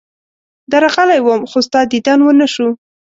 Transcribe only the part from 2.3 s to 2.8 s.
شو.